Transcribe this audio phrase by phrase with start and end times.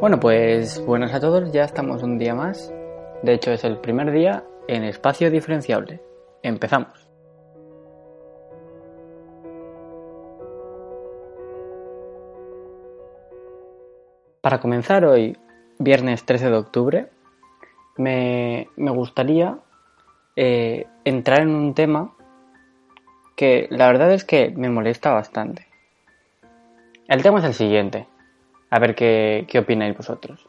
[0.00, 2.72] Bueno, pues buenas a todos, ya estamos un día más.
[3.22, 6.00] De hecho, es el primer día en espacio diferenciable.
[6.42, 7.06] Empezamos.
[14.40, 15.36] Para comenzar hoy,
[15.78, 17.10] viernes 13 de octubre,
[17.98, 19.58] me, gustaría
[20.34, 22.14] eh, entrar en un tema
[23.36, 25.66] que la verdad es que me molesta bastante.
[27.06, 28.09] El tema es el siguiente.
[28.70, 30.46] A ver qué, opináis vosotros.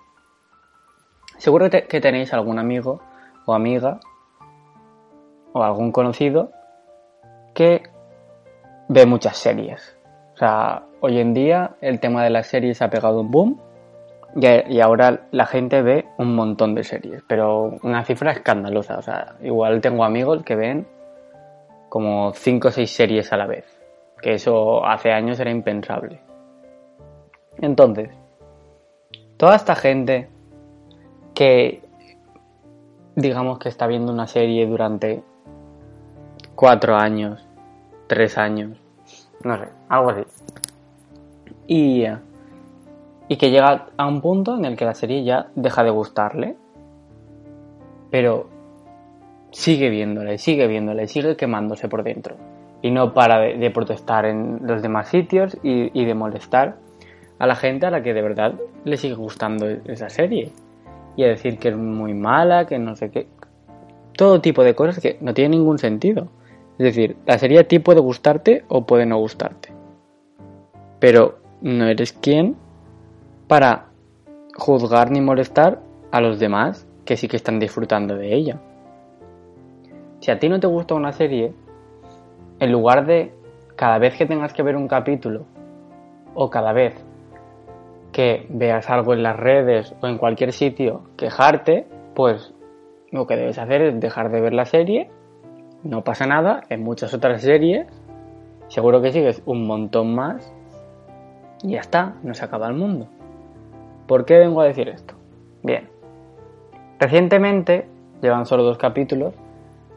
[1.37, 3.01] Seguro que tenéis algún amigo
[3.45, 3.99] o amiga
[5.53, 6.51] o algún conocido
[7.53, 7.83] que
[8.87, 9.97] ve muchas series.
[10.33, 13.61] O sea, hoy en día el tema de las series ha pegado un boom
[14.35, 18.97] y, ahora la gente ve un montón de series, pero una cifra escandalosa.
[18.97, 20.87] O sea, igual tengo amigos que ven
[21.89, 23.65] como 5 o 6 series a la vez,
[24.21, 26.21] que eso hace años era impensable.
[27.57, 28.09] Entonces,
[29.37, 30.29] toda esta gente
[31.33, 31.81] que
[33.15, 35.23] digamos que está viendo una serie durante
[36.55, 37.45] cuatro años,
[38.07, 38.77] tres años,
[39.43, 40.21] no sé, algo así.
[41.67, 42.05] Y,
[43.27, 46.55] y que llega a un punto en el que la serie ya deja de gustarle,
[48.09, 48.47] pero
[49.51, 52.35] sigue viéndole, sigue viéndole, sigue quemándose por dentro.
[52.81, 56.77] Y no para de, protestar en los demás sitios y, y de molestar
[57.41, 58.53] a la gente a la que de verdad
[58.83, 60.51] le sigue gustando esa serie.
[61.15, 63.25] Y a decir que es muy mala, que no sé qué.
[64.15, 66.27] Todo tipo de cosas que no tienen ningún sentido.
[66.77, 69.73] Es decir, la serie a ti puede gustarte o puede no gustarte.
[70.99, 72.57] Pero no eres quien
[73.47, 73.87] para
[74.55, 75.81] juzgar ni molestar
[76.11, 78.59] a los demás que sí que están disfrutando de ella.
[80.19, 81.55] Si a ti no te gusta una serie,
[82.59, 83.33] en lugar de
[83.75, 85.47] cada vez que tengas que ver un capítulo
[86.35, 86.93] o cada vez
[88.11, 92.53] que veas algo en las redes o en cualquier sitio quejarte, pues
[93.11, 95.09] lo que debes hacer es dejar de ver la serie,
[95.83, 97.87] no pasa nada, en muchas otras series
[98.67, 100.53] seguro que sigues un montón más
[101.61, 103.07] y ya está, no se acaba el mundo.
[104.07, 105.13] ¿Por qué vengo a decir esto?
[105.61, 105.89] Bien,
[106.99, 107.87] recientemente,
[108.21, 109.33] llevan solo dos capítulos,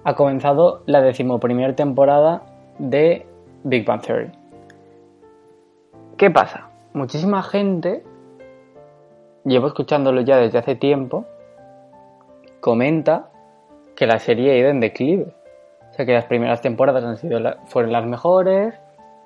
[0.03, 2.43] ha comenzado la decimoprimera temporada
[2.79, 3.27] de
[3.63, 4.31] Big Bang Theory.
[6.17, 6.74] ¿Qué pasa?
[6.95, 8.03] Muchísima gente,
[9.45, 11.27] llevo escuchándolo ya desde hace tiempo,
[12.61, 13.31] comenta
[13.95, 15.35] que la serie ha ido en declive.
[15.91, 18.75] O sea, que las primeras temporadas han sido fueron las mejores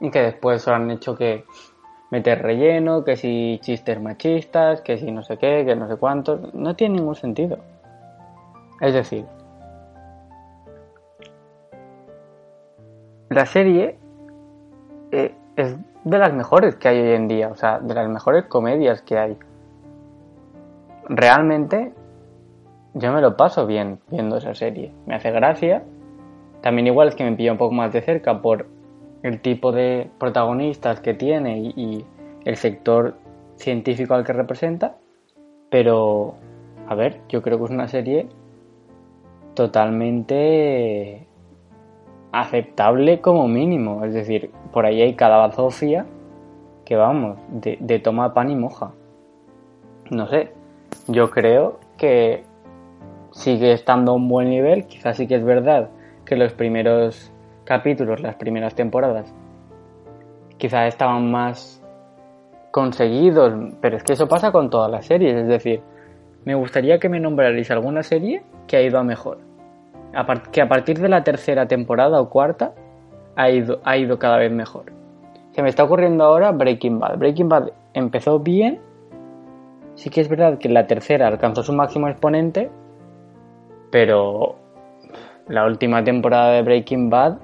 [0.01, 1.45] y que después solo han hecho que
[2.11, 6.53] meter relleno, que si chistes machistas, que si no sé qué, que no sé cuántos.
[6.55, 7.59] No tiene ningún sentido.
[8.81, 9.25] Es decir,
[13.31, 13.99] la serie
[15.11, 15.77] eh, es
[16.09, 19.19] de las mejores que hay hoy en día, o sea, de las mejores comedias que
[19.19, 19.37] hay.
[21.09, 21.93] Realmente
[22.95, 25.85] yo me lo paso bien viendo esa serie, me hace gracia.
[26.63, 28.67] También igual es que me pilla un poco más de cerca por
[29.23, 32.05] el tipo de protagonistas que tiene y,
[32.45, 33.15] el sector
[33.57, 34.97] científico al que representa,
[35.69, 36.37] pero
[36.87, 38.29] a ver, yo creo que es una serie
[39.53, 41.28] totalmente
[42.33, 44.05] aceptable como mínimo.
[44.05, 46.07] Es decir, por ahí hay cada Sofía
[46.85, 48.93] que vamos, de, toma pan y moja.
[50.11, 50.53] No sé,
[51.07, 52.45] yo creo que
[53.33, 54.87] sigue estando a un buen nivel.
[54.87, 55.91] Quizás sí que es verdad
[56.25, 57.31] que los primeros
[57.65, 59.35] capítulos, las primeras temporadas,
[60.57, 61.83] quizás estaban más
[62.71, 63.53] conseguidos,
[63.83, 65.35] pero es que eso pasa con todas las series.
[65.35, 65.83] Es decir,
[66.47, 69.48] me gustaría que me nombrarais alguna serie que ha ido a mejor
[70.53, 72.73] que a partir de la tercera temporada o cuarta
[73.37, 74.93] ha ido, ha ido cada vez mejor.
[75.53, 77.19] Se me está ocurriendo ahora Breaking Bad.
[77.19, 78.81] Breaking Bad empezó bien.
[79.95, 82.71] Sí que es verdad que la tercera alcanzó su máximo exponente,
[83.91, 84.57] pero
[85.49, 87.39] la última temporada de Breaking Bad,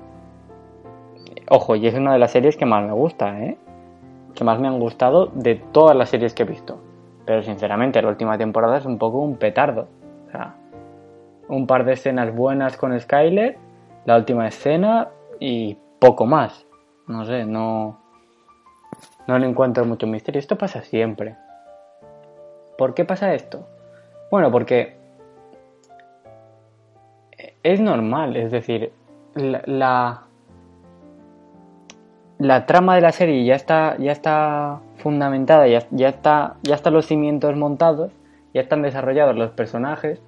[1.48, 3.58] ojo, y es una de las series que más me gusta, ¿eh?
[4.34, 6.78] que más me han gustado de todas las series que he visto.
[7.24, 9.88] Pero sinceramente, la última temporada es un poco un petardo.
[10.28, 10.54] O sea,
[11.48, 13.58] un par de escenas buenas con Skyler,
[14.04, 15.08] la última escena
[15.40, 16.66] y poco más.
[17.06, 17.98] No sé, no,
[19.26, 20.38] no le encuentro mucho misterio.
[20.38, 21.36] Esto pasa siempre.
[22.78, 23.66] ¿Por qué pasa esto?
[24.30, 24.96] Bueno, porque
[27.62, 28.92] es normal, es decir,
[29.34, 30.22] la,
[32.38, 36.92] la, trama de la serie ya está, ya está fundamentada, ya, ya, está, ya están
[36.92, 38.12] los cimientos montados,
[38.52, 40.20] ya están desarrollados los personajes,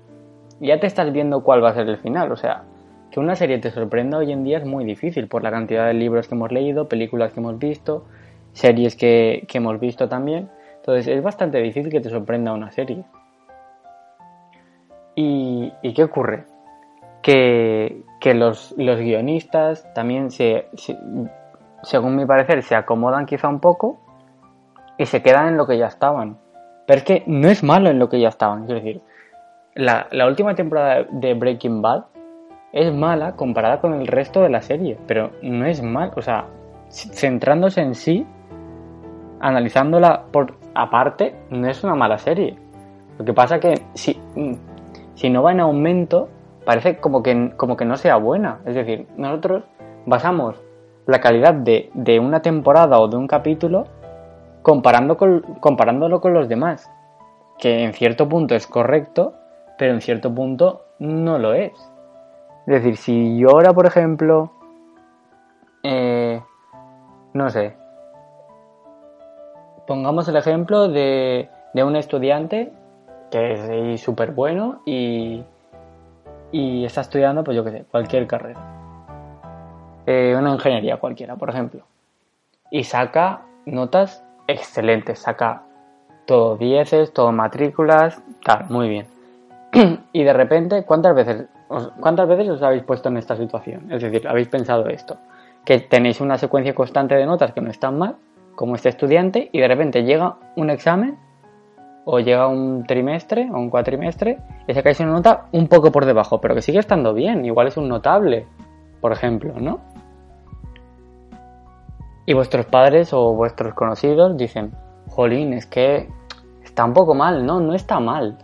[0.61, 2.33] ya te estás viendo cuál va a ser el final.
[2.33, 2.65] O sea,
[3.11, 5.95] que una serie te sorprenda hoy en día es muy difícil por la cantidad de
[5.95, 8.05] libros que hemos leído, películas que hemos visto,
[8.53, 10.51] series que, que hemos visto también.
[10.77, 13.05] Entonces es bastante difícil que te sorprenda una serie.
[15.15, 16.45] ¿Y, ¿y qué ocurre?
[17.23, 20.69] Que, que los, los, guionistas también se,
[21.83, 23.99] según mi parecer, se acomodan quizá un poco
[24.97, 26.39] y se quedan en lo que ya estaban.
[26.87, 28.63] Pero es que no es malo en lo que ya estaban.
[28.63, 29.01] Es decir,
[29.77, 32.07] la, la última temporada de Breaking Bad
[32.73, 36.47] es mala comparada con el resto de la serie, pero no es mal, o sea,
[36.89, 38.27] centrándose en sí,
[39.41, 42.57] analizándola por aparte, no es una mala serie.
[43.19, 44.19] Lo que pasa que si,
[45.15, 46.29] si no va en aumento,
[46.65, 48.61] parece como que, como que no sea buena.
[48.67, 49.65] Es decir, nosotros
[50.05, 50.57] basamos
[51.07, 53.87] la calidad de, de una temporada o de un capítulo
[54.63, 56.91] comparando con, comparándolo con los demás.
[57.59, 59.33] Que en cierto punto es correcto,
[59.79, 61.73] pero en cierto punto no lo es.
[62.67, 64.51] Es decir, si yo ahora, por ejemplo,
[65.83, 66.43] eh,
[67.33, 67.77] no sé,
[69.87, 72.73] pongamos el ejemplo de, de un estudiante
[73.31, 75.45] que es súper bueno y,
[76.53, 78.61] y está estudiando, pues yo qué sé, cualquier carrera.
[80.07, 81.83] Eh, una ingeniería cualquiera, por ejemplo.
[82.71, 85.63] Y saca notas excelentes, saca
[86.27, 89.16] todo dieces, todo matrículas, tal, muy bien.
[90.13, 91.47] y de repente, ¿cuántas veces,
[92.01, 93.91] ¿cuántas veces os habéis puesto en esta situación?
[93.93, 95.17] Es decir, habéis pensado esto,
[95.65, 98.17] que tenéis una secuencia constante de notas que no están mal,
[98.55, 101.19] como este estudiante, y de repente llega un examen
[102.05, 106.41] o llega un trimestre o un cuatrimestre y sacáis una nota un poco por debajo,
[106.41, 108.47] pero que sigue estando bien, igual es un notable,
[109.01, 109.81] por ejemplo, ¿no?
[112.25, 114.73] Y vuestros padres o vuestros conocidos dicen,
[115.09, 116.09] jolín, es que
[116.65, 118.39] está un poco mal, no, no está mal,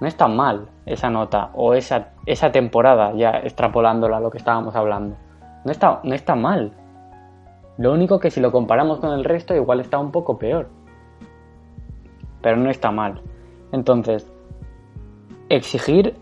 [0.00, 4.76] no está mal esa nota o esa, esa temporada, ya extrapolándola a lo que estábamos
[4.76, 5.16] hablando,
[5.64, 6.72] no está, no está mal.
[7.78, 10.68] Lo único que si lo comparamos con el resto igual está un poco peor
[12.46, 13.20] pero no está mal.
[13.72, 14.32] Entonces,
[15.48, 16.14] exigir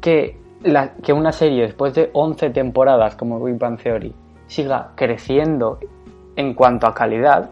[0.00, 4.14] que, la, que una serie después de 11 temporadas como Big Bang Theory
[4.46, 5.78] siga creciendo
[6.36, 7.50] en cuanto a calidad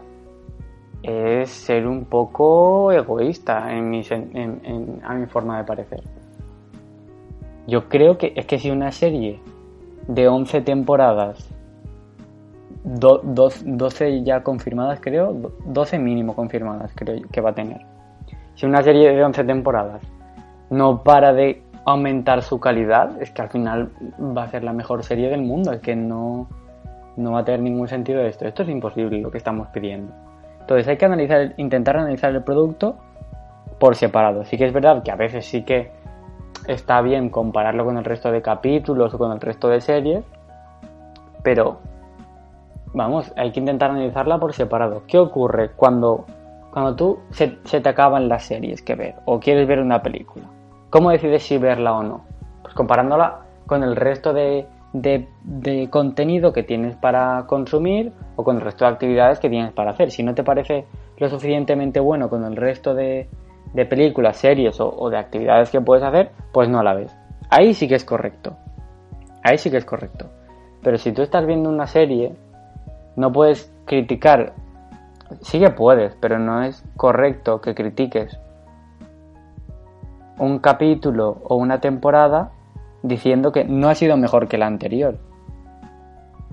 [1.03, 4.01] es ser un poco egoísta en mi,
[5.03, 6.01] a mi forma de parecer.
[7.67, 9.39] Yo creo que es que si una serie
[10.07, 11.53] de 11 temporadas
[12.83, 15.33] 12 ya confirmadas, creo.
[15.65, 17.81] 12 mínimo confirmadas, creo que va a tener.
[18.55, 20.01] Si una serie de 11 temporadas
[20.69, 25.03] no para de aumentar su calidad, es que al final va a ser la mejor
[25.03, 25.71] serie del mundo.
[25.71, 26.47] Es que no,
[27.15, 28.45] no va a tener ningún sentido esto.
[28.45, 30.13] Esto es imposible lo que estamos pidiendo.
[30.63, 32.95] Entonces hay que analizar, intentar analizar el producto
[33.79, 34.45] por separado.
[34.45, 35.91] Sí que es verdad que a veces sí que
[36.67, 40.23] está bien compararlo con el resto de capítulos o con el resto de series,
[41.43, 41.79] pero
[42.93, 45.03] vamos, hay que intentar analizarla por separado.
[45.05, 46.25] ¿Qué ocurre cuando,
[46.71, 50.45] cuando tú se, te acaban las series que ver o quieres ver una película?
[50.89, 52.21] ¿Cómo decides si verla o no?
[52.61, 55.27] Pues comparándola con el resto de, de,
[55.89, 60.11] contenido que tienes para consumir o con el resto de actividades que tienes para hacer.
[60.11, 60.85] Si no te parece
[61.17, 63.27] lo suficientemente bueno con el resto de,
[63.73, 67.15] de películas, series o, o de actividades que puedes hacer, pues no la ves.
[67.49, 68.55] Ahí sí que es correcto.
[69.43, 70.29] Ahí sí que es correcto.
[70.81, 72.33] Pero si tú estás viendo una serie
[73.15, 74.53] no puedes criticar,
[75.41, 78.39] sí que puedes, pero no es correcto que critiques
[80.39, 82.51] un capítulo o una temporada
[83.03, 85.19] diciendo que no ha sido mejor que la anterior.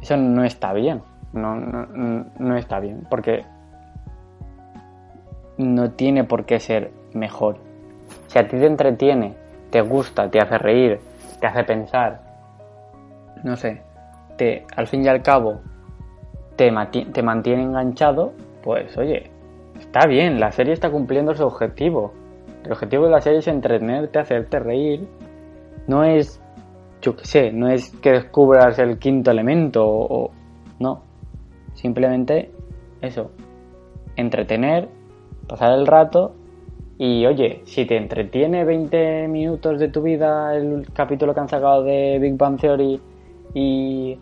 [0.03, 1.03] Eso no está bien,
[1.33, 3.45] no, no, no está bien, porque
[5.57, 7.59] no tiene por qué ser mejor.
[8.27, 9.35] Si a ti te entretiene,
[9.71, 11.01] te gusta, te hace reír,
[11.41, 12.21] te hace pensar,
[13.45, 13.83] no sé,
[14.37, 15.61] te, al fin y al cabo
[16.57, 19.31] te, mantiene enganchado, pues oye,
[19.79, 22.13] está bien, la serie está cumpliendo su objetivo.
[22.65, 25.09] El objetivo de la serie es entretenerte, hacerte reír.
[25.91, 26.41] No es,
[27.03, 30.31] yo qué sé, no es que descubras el quinto elemento o,
[30.79, 31.03] no.
[31.75, 32.53] Simplemente
[33.01, 33.33] eso,
[34.15, 34.89] entretener,
[35.49, 36.37] pasar el rato
[36.97, 41.83] y oye, si te entretiene 20 minutos de tu vida el capítulo que han sacado
[41.83, 43.01] de Big Bang Theory
[43.53, 44.17] y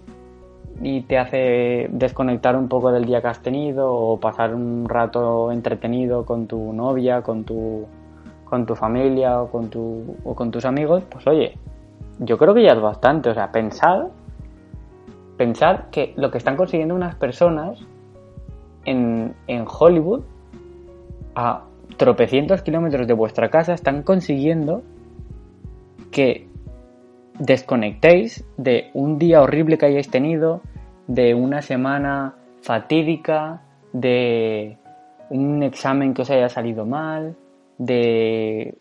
[0.81, 5.53] y te hace desconectar un poco del día que has tenido o pasar un rato
[5.53, 7.87] entretenido con tu novia, con tu,
[8.49, 11.59] con tu familia o con, tu, o con tus amigos, pues oye,
[12.19, 13.31] yo creo que ya es bastante.
[13.31, 14.09] O sea, pensar,
[15.37, 17.79] pensar que lo que están consiguiendo unas personas
[18.85, 20.23] en, en Hollywood
[21.35, 21.63] a
[21.97, 24.83] tropecientos kilómetros de vuestra casa están consiguiendo
[26.11, 26.49] que
[27.39, 30.61] desconectéis de un día horrible que hayáis tenido,
[31.07, 33.63] de una semana fatídica,
[33.93, 34.79] de
[35.31, 37.37] un examen que os haya salido mal,
[37.79, 38.75] de,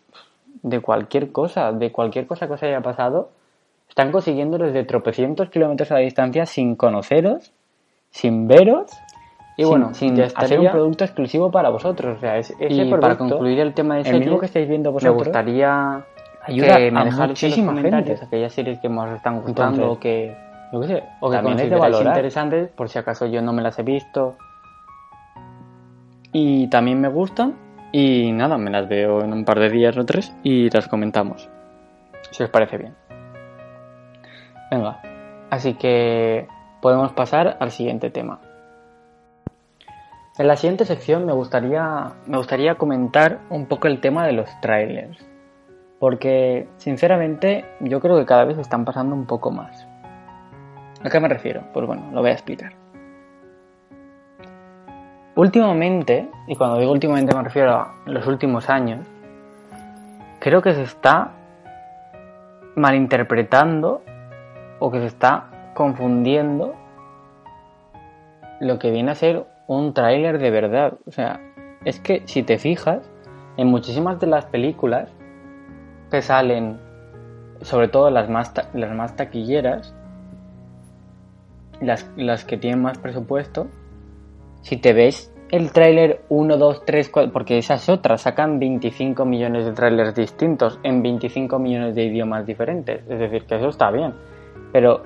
[0.63, 3.29] de cualquier cosa, de cualquier cosa que os haya pasado,
[3.87, 7.51] están consiguiendo desde tropecientos kilómetros a la distancia sin conoceros,
[8.09, 8.91] sin veros
[9.55, 12.17] y bueno, sin hacer un producto exclusivo para vosotros.
[12.17, 14.91] O sea, ese y para concluir el tema de series, el mismo que estáis viendo
[14.91, 16.05] vosotros, me gustaría
[16.43, 18.19] ayuda que me a muchísima gente.
[18.21, 20.35] aquellas series que más os están gustando o que
[20.71, 22.07] yo qué sé, o que también de valorar.
[22.07, 24.35] interesantes, por si acaso yo no me las he visto.
[26.33, 27.55] Y también me gustan
[27.91, 31.49] y nada, me las veo en un par de días o tres y las comentamos.
[32.31, 32.95] Si os parece bien.
[34.69, 35.01] Venga,
[35.49, 36.47] así que
[36.81, 38.39] podemos pasar al siguiente tema.
[40.37, 44.49] En la siguiente sección me gustaría, me gustaría comentar un poco el tema de los
[44.61, 45.25] trailers.
[45.99, 49.87] Porque, sinceramente, yo creo que cada vez están pasando un poco más.
[51.03, 51.63] ¿A qué me refiero?
[51.73, 52.73] Pues bueno, lo voy a explicar.
[55.37, 59.05] Últimamente, y cuando digo últimamente me refiero a los últimos años,
[60.39, 61.29] creo que se está
[62.75, 64.01] malinterpretando
[64.79, 66.73] o que se está confundiendo
[68.59, 70.93] lo que viene a ser un tráiler de verdad.
[71.05, 71.39] O sea,
[71.85, 73.07] es que si te fijas,
[73.57, 75.07] en muchísimas de las películas
[76.09, 76.79] que salen,
[77.61, 79.93] sobre todo las más, las taquilleras,
[81.79, 83.67] las, las que tienen más presupuesto,
[84.61, 89.65] si te ves el tráiler 1, 2, 3, 4, porque esas otras sacan 25 millones
[89.65, 93.01] de trailers distintos en 25 millones de idiomas diferentes.
[93.09, 94.13] Es decir, que eso está bien.
[94.73, 95.03] Pero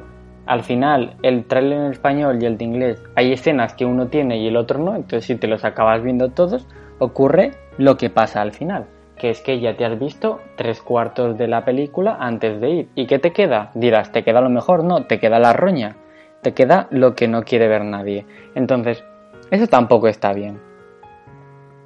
[0.48, 4.40] al final, el tráiler en español y el de inglés, hay escenas que uno tiene
[4.40, 4.96] y el otro no.
[4.96, 6.68] Entonces, si te los acabas viendo todos,
[6.98, 8.88] ocurre lo que pasa al final
[9.22, 12.90] que es que ya te has visto tres cuartos de la película antes de ir.
[12.96, 13.70] ¿Y qué te queda?
[13.76, 14.84] Dirás, ¿te queda lo mejor?
[14.84, 15.96] No, te queda la roña.
[16.42, 18.26] Te queda lo que no quiere ver nadie.
[18.56, 19.06] Entonces,
[19.52, 20.60] eso tampoco está bien.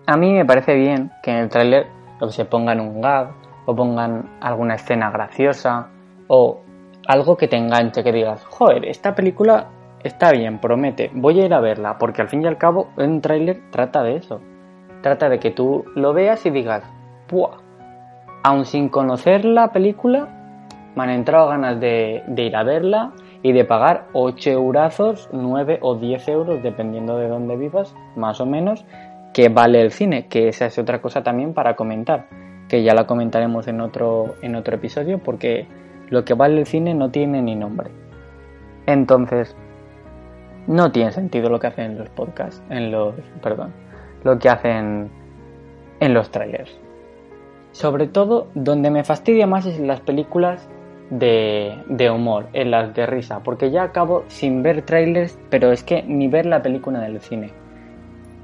[0.07, 1.87] A mí me parece bien que en el tráiler
[2.29, 3.31] se pongan un gag
[3.65, 5.89] o pongan alguna escena graciosa
[6.27, 6.61] o
[7.07, 9.67] algo que te enganche, que digas, joder, esta película
[10.03, 13.21] está bien, promete, voy a ir a verla, porque al fin y al cabo un
[13.21, 14.41] tráiler trata de eso.
[15.01, 16.83] Trata de que tú lo veas y digas,
[17.29, 17.57] ¡Buah!
[18.43, 20.27] Aun sin conocer la película,
[20.95, 23.11] me han entrado ganas de, ir a verla
[23.45, 28.47] y de pagar 8 eurazos, 9 o 10 euros, dependiendo de dónde vivas, más o
[28.47, 28.85] menos,
[29.35, 32.25] que vale el cine, que esa es otra cosa también para comentar,
[32.67, 35.67] que ya la comentaremos en otro, en otro episodio, porque
[36.09, 37.91] lo que vale el cine no tiene ni nombre.
[38.87, 39.55] Entonces,
[40.65, 43.73] no tiene sentido lo que hacen los podcasts, en los, perdón,
[44.23, 45.11] lo que hacen
[45.99, 46.75] en los trailers.
[47.73, 50.67] Sobre todo, donde me fastidia más es en las películas
[51.09, 56.03] de, humor, en las de risa, porque ya acabo sin ver trailers, pero es que
[56.03, 57.51] ni ver la película del cine.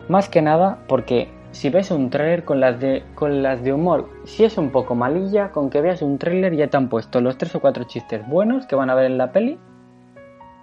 [0.09, 4.09] Más que nada porque si ves un trailer con las de con las de humor,
[4.25, 7.37] si es un poco malilla, con que veas un trailer ya te han puesto los
[7.37, 9.59] tres o cuatro chistes buenos que van a ver en la peli,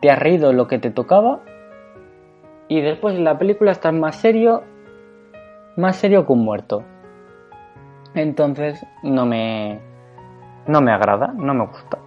[0.01, 1.41] te has reído lo que te tocaba
[2.69, 4.63] y después en la película estás más serio,
[5.77, 6.85] más serio que un muerto.
[8.15, 9.81] Entonces no me,
[10.69, 11.99] no me agrada, no me gusta.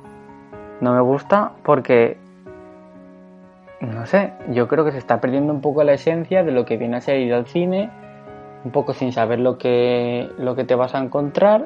[0.79, 2.17] No me gusta porque,
[3.81, 6.77] no sé, yo creo que se está perdiendo un poco la esencia de lo que
[6.77, 7.89] viene a ser ir al cine,
[8.63, 11.65] un poco sin saber lo que, lo que te vas a encontrar,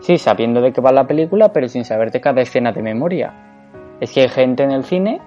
[0.00, 3.32] sí, sabiendo de qué va la película, pero sin saberte cada escena de memoria.
[4.00, 5.20] Es que hay gente en el cine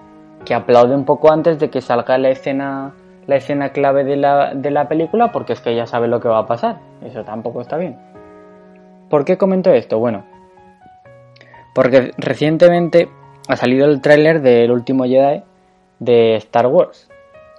[0.45, 2.93] que aplaude un poco antes de que salga la escena
[3.27, 6.29] la escena clave de la, de la película porque es que ya sabe lo que
[6.29, 6.79] va a pasar.
[7.01, 7.97] Eso tampoco está bien.
[9.09, 9.99] ¿Por qué comento esto?
[9.99, 10.23] Bueno,
[11.77, 13.07] porque recientemente
[13.47, 15.43] ha salido el tráiler del último Jedi
[15.99, 17.07] de Star Wars.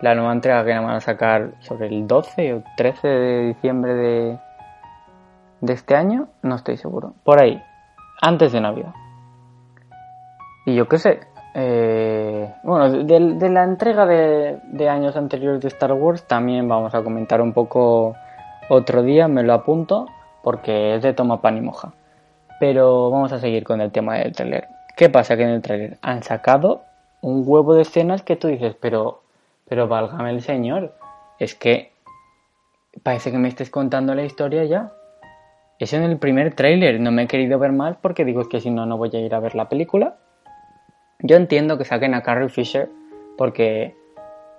[0.01, 4.39] La nueva entrega que van a sacar sobre el 12 o 13 de diciembre de,
[5.61, 7.15] de este año, no estoy seguro.
[7.23, 7.63] Por ahí,
[8.21, 8.93] antes de Navidad.
[10.67, 11.21] Y yo qué sé,
[11.55, 17.05] eh, bueno, de, la entrega de, de, años anteriores de Star Wars también vamos a
[17.05, 18.17] comentar un poco
[18.69, 20.07] otro día, me lo apunto
[20.43, 21.93] porque es de toma pan y moja.
[22.61, 24.69] Pero vamos a seguir con el tema del trailer.
[24.97, 25.37] ¿Qué pasa?
[25.37, 26.83] Que en el trailer han sacado
[27.21, 29.23] un huevo de escenas que tú dices, pero,
[29.69, 30.95] pero válgame el señor,
[31.39, 31.93] es que
[33.03, 34.93] parece que me estés contando la historia ya.
[35.79, 38.71] Es en el primer tráiler, no me he querido ver más porque digo que si
[38.71, 40.17] no, no voy a ir a ver la película.
[41.21, 42.91] Yo entiendo que saquen a Carrie Fisher
[43.37, 43.95] porque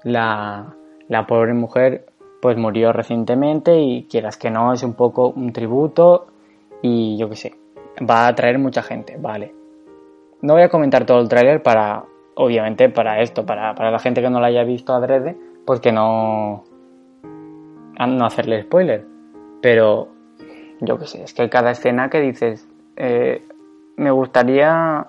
[0.03, 0.75] la,
[1.07, 2.05] la pobre mujer
[2.41, 6.27] pues murió recientemente y quieras que no, es un poco un tributo
[6.81, 7.53] y yo qué sé,
[7.99, 9.53] va a atraer mucha gente, vale.
[10.41, 12.03] No voy a comentar todo el tráiler para,
[12.35, 15.91] obviamente, para esto, para, para la gente que no lo haya visto adrede, pues que
[15.91, 16.63] no,
[17.97, 19.05] no hacerle spoiler.
[19.61, 20.09] Pero
[20.81, 23.45] yo qué sé, es que cada escena que dices, eh,
[23.97, 25.07] me gustaría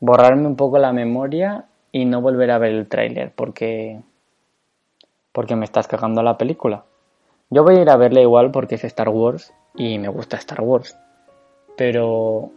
[0.00, 4.00] borrarme un poco la memoria y no volver a ver el tráiler porque
[5.32, 6.84] porque me estás cagando la película.
[7.48, 10.60] Yo voy a ir a verla igual porque es Star Wars y me gusta Star
[10.60, 10.96] Wars.
[11.76, 12.50] Pero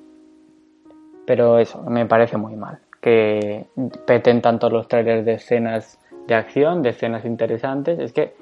[1.25, 3.67] pero eso me parece muy mal que
[4.07, 8.33] peten tanto los trailers de escenas de acción, de escenas interesantes, es que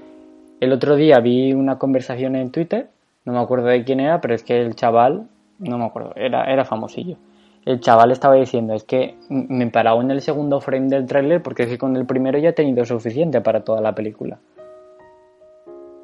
[0.61, 2.87] el otro día vi una conversación en Twitter,
[3.25, 5.27] no me acuerdo de quién era, pero es que el chaval,
[5.59, 7.17] no me acuerdo, era, era famosillo.
[7.65, 11.63] El chaval estaba diciendo, es que me paraba en el segundo frame del tráiler porque
[11.63, 14.39] es que con el primero ya he tenido suficiente para toda la película.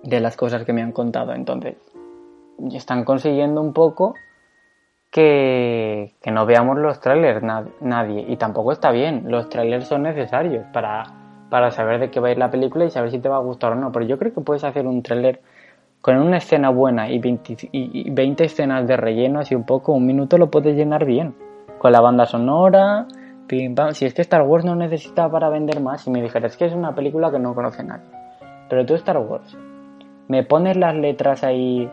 [0.04, 1.34] De las cosas que me han contado.
[1.34, 1.76] Entonces,
[2.74, 4.16] están consiguiendo un poco
[5.12, 7.44] que, no veamos los trailers
[7.82, 8.26] nadie.
[8.28, 9.24] Y tampoco está bien.
[9.28, 12.92] Los trailers son necesarios para para saber de qué va a ir la película y
[12.92, 13.92] saber si te va a gustar o no.
[13.92, 15.42] Pero yo creo que puedes hacer un tráiler
[16.02, 20.50] con una escena buena y 20, escenas de relleno, así un poco, un minuto lo
[20.50, 21.36] puedes llenar bien.
[21.80, 23.08] Con la banda sonora,
[23.48, 23.94] pim pam.
[23.94, 26.74] Si es que Star Wars no necesita para vender más, si me dijeras que es
[26.74, 28.06] una película que no conoce nadie.
[28.70, 29.58] Pero tú, Star Wars,
[30.28, 31.90] me pones las letras ahí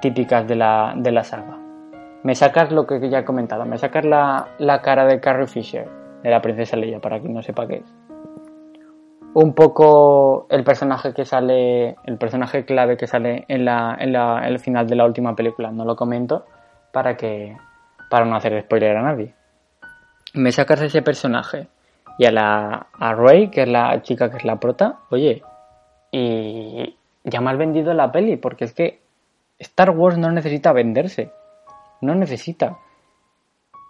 [0.00, 1.63] típicas de la, de la saga.
[2.24, 5.88] Me sacas lo que ya he comentado, me sacas la, la cara de Carrie Fisher,
[6.22, 7.94] de la princesa Leia, para quien no sepa qué es
[9.34, 14.46] un poco el personaje que sale, el personaje clave que sale en, la, en, la,
[14.46, 15.70] el final de la última película.
[15.72, 16.46] No lo comento
[16.92, 17.56] para que
[18.08, 19.34] para no hacer spoiler a nadie.
[20.34, 21.68] Me sacas ese personaje
[22.16, 25.42] y a la a Ray, que es la chica que es la prota, oye,
[26.12, 29.00] y ya me has vendido la peli, porque es que
[29.58, 31.32] Star Wars no necesita venderse.
[32.04, 32.76] No necesita.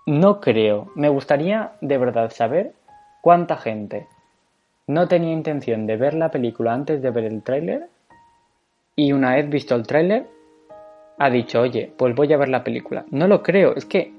[0.07, 0.93] No creo.
[0.95, 2.75] Me gustaría de verdad saber
[3.21, 4.07] cuánta gente
[4.87, 7.89] no tenía intención de ver la película antes de ver el tráiler
[8.95, 10.29] y una vez visto el tráiler
[11.19, 13.05] ha dicho, oye, pues voy a ver la película.
[13.11, 14.13] No lo creo, es que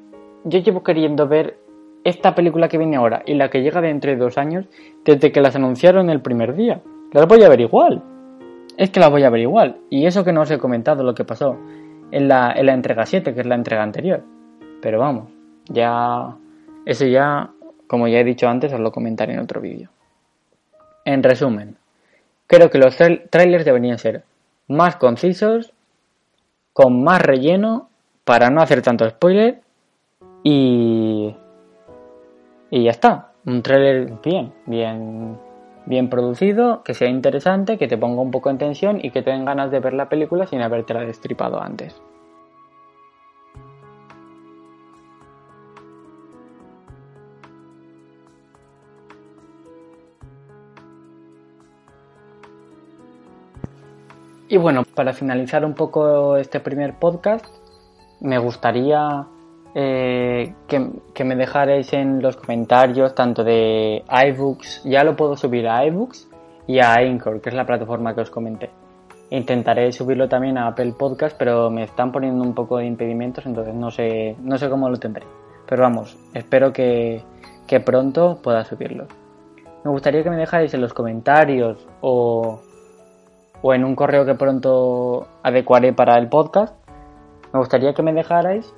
[0.44, 1.58] yo llevo queriendo ver
[2.04, 4.66] esta película que viene ahora y la que llega dentro de dos años
[5.06, 6.82] desde que las anunciaron el primer día.
[7.14, 8.04] Las voy a ver igual.
[8.78, 9.78] Es que las voy a ver igual.
[9.90, 11.58] Y eso que no os he comentado lo que pasó
[12.12, 14.24] en la, en la entrega 7, que es la entrega anterior.
[14.82, 15.30] Pero vamos,
[15.68, 16.36] ya...
[16.86, 17.50] Eso ya,
[17.88, 19.90] como ya he dicho antes, os lo comentaré en otro vídeo.
[21.04, 21.78] En resumen,
[22.46, 24.24] creo que los trailers deberían ser
[24.68, 25.74] más concisos,
[26.74, 27.90] con más relleno,
[28.24, 29.62] para no hacer tanto spoiler
[30.44, 31.36] y
[32.70, 33.32] y ya está.
[33.46, 35.38] Un trailer bien, bien,
[35.86, 39.32] bien producido, que sea interesante, que te ponga un poco en tensión y que te
[39.32, 42.02] den ganas de ver la película sin haberte la destripado antes.
[54.48, 57.46] Y bueno, para finalizar un poco este primer podcast,
[58.22, 59.28] me gustaría
[59.76, 65.86] eh, que, me dejarais en los comentarios tanto de iBooks, ya lo puedo subir a
[65.86, 66.28] iBooks
[66.66, 68.72] y a Anchor, que es la plataforma que os comenté.
[69.30, 73.76] Intentaré subirlo también a Apple Podcast, pero me están poniendo un poco de impedimentos, entonces
[73.76, 75.26] no sé, no sé cómo lo tendré.
[75.68, 77.22] Pero vamos, espero que,
[77.68, 79.06] que pronto pueda subirlo.
[79.84, 82.62] Me gustaría que me dejarais en los comentarios o
[83.62, 86.76] o en un correo que pronto adecuaré para el podcast,
[87.52, 88.72] me gustaría que me dejarais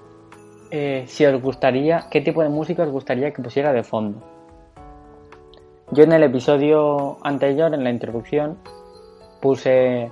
[0.72, 4.22] eh, si os gustaría, qué tipo de música os gustaría que pusiera de fondo.
[5.92, 8.58] Yo en el episodio anterior, en la introducción,
[9.42, 10.12] puse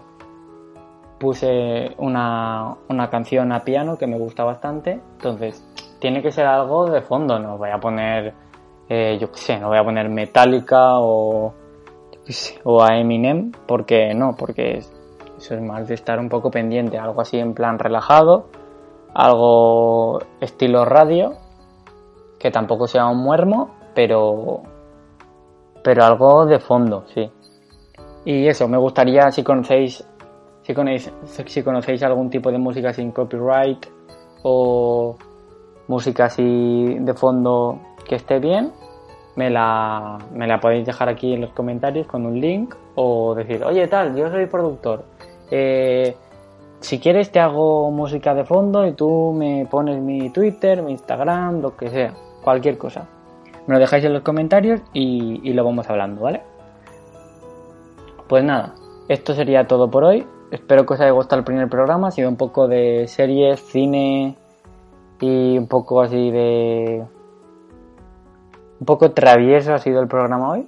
[1.19, 5.65] puse una, una canción a piano que me gusta bastante, entonces
[5.99, 8.33] tiene que ser algo de fondo, no voy a poner,
[8.89, 11.53] eh, yo qué sé, no voy a poner Metallica o
[12.63, 14.79] o a Eminem, porque no, porque
[15.37, 18.47] eso es más de estar un poco pendiente, algo así en plan relajado,
[19.15, 21.33] algo estilo radio,
[22.37, 24.61] que tampoco sea un muermo, pero
[25.81, 27.31] pero algo de fondo, sí.
[28.25, 30.05] Y eso, me gustaría si conocéis
[30.63, 31.13] si conocéis,
[31.45, 33.85] si conocéis algún tipo de música sin copyright
[34.43, 35.15] o
[35.87, 38.71] música así de fondo que esté bien,
[39.35, 43.63] me la, me la podéis dejar aquí en los comentarios con un link o decir,
[43.63, 45.03] oye tal, yo soy productor.
[45.51, 46.15] Eh,
[46.79, 51.61] si quieres te hago música de fondo y tú me pones mi Twitter, mi Instagram,
[51.61, 53.07] lo que sea, cualquier cosa.
[53.67, 56.43] Me lo dejáis en los comentarios y, lo vamos hablando, ¿vale?
[58.27, 58.75] Pues nada,
[59.07, 60.25] esto sería todo por hoy.
[60.51, 62.09] Espero que os haya gustado el primer programa.
[62.09, 64.35] Ha sido un poco de series, cine
[65.19, 67.03] y un poco así de...
[68.79, 70.67] Un poco travieso ha sido el programa hoy.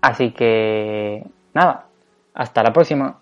[0.00, 1.26] Así que...
[1.52, 1.86] Nada,
[2.32, 3.21] hasta la próxima.